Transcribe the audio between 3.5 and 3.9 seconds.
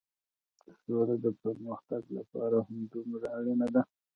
ده.